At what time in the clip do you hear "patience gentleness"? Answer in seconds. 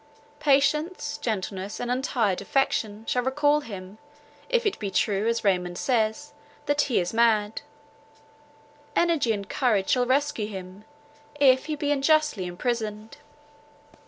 0.39-1.79